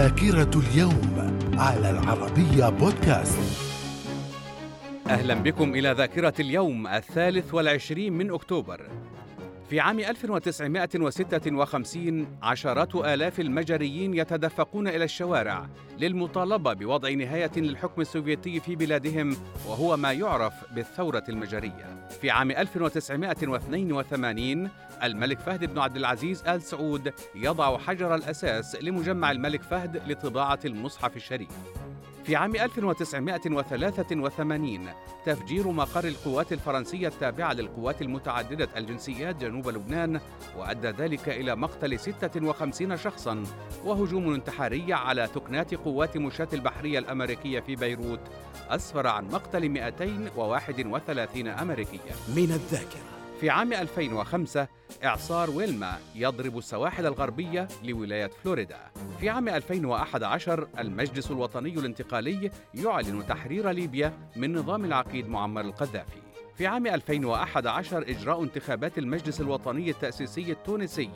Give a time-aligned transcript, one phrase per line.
[0.00, 3.38] ذاكرة اليوم على العربية بودكاست.
[5.06, 8.80] أهلا بكم إلى ذاكرة اليوم الثالث والعشرين من أكتوبر.
[9.70, 15.66] في عام 1956 عشرات آلاف المجريين يتدفقون إلى الشوارع
[15.98, 19.36] للمطالبة بوضع نهاية للحكم السوفيتي في بلادهم
[19.68, 22.06] وهو ما يعرف بالثورة المجرية.
[22.20, 24.70] في عام 1982
[25.02, 31.16] الملك فهد بن عبد العزيز آل سعود يضع حجر الأساس لمجمع الملك فهد لطباعة المصحف
[31.16, 31.50] الشريف.
[32.30, 34.88] في عام 1983
[35.24, 40.20] تفجير مقر القوات الفرنسية التابعة للقوات المتعددة الجنسيات جنوب لبنان
[40.56, 43.42] وأدى ذلك إلى مقتل 56 شخصا
[43.84, 48.20] وهجوم انتحاري على تكنات قوات مشاة البحرية الأمريكية في بيروت
[48.68, 52.14] أسفر عن مقتل 231 أمريكيا.
[52.36, 53.19] من الذاكرة.
[53.40, 54.68] في عام 2005
[55.04, 58.78] إعصار ويلما يضرب السواحل الغربية لولاية فلوريدا.
[59.20, 66.20] في عام 2011 المجلس الوطني الانتقالي يعلن تحرير ليبيا من نظام العقيد معمر القذافي.
[66.56, 71.10] في عام 2011 إجراء انتخابات المجلس الوطني التأسيسي التونسي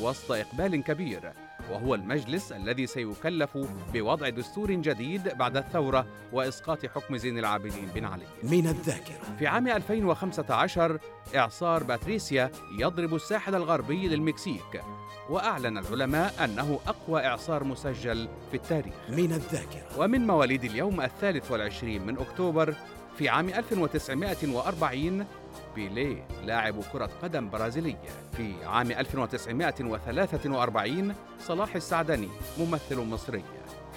[0.00, 1.32] وسط إقبال كبير
[1.70, 3.58] وهو المجلس الذي سيكلف
[3.92, 8.26] بوضع دستور جديد بعد الثورة وإسقاط حكم زين العابدين بن علي.
[8.42, 9.36] من الذاكرة.
[9.38, 10.98] في عام 2015
[11.36, 14.82] إعصار باتريسيا يضرب الساحل الغربي للمكسيك
[15.30, 18.94] وأعلن العلماء أنه أقوى إعصار مسجل في التاريخ.
[19.08, 19.98] من الذاكرة.
[19.98, 22.74] ومن مواليد اليوم الثالث والعشرين من أكتوبر
[23.20, 25.26] في عام 1940
[25.74, 27.96] بيليه لاعب كرة قدم برازيلي
[28.36, 33.42] في عام 1943 صلاح السعدني ممثل مصري.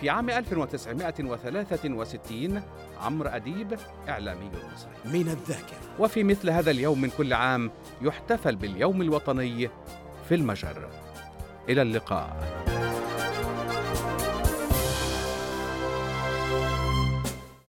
[0.01, 2.61] في عام 1963
[3.01, 4.91] عمرو أديب إعلامي مصري.
[5.05, 5.77] من الذاكرة.
[5.99, 7.71] وفي مثل هذا اليوم من كل عام
[8.01, 9.69] يحتفل باليوم الوطني
[10.29, 10.89] في المجر.
[11.69, 12.63] إلى اللقاء.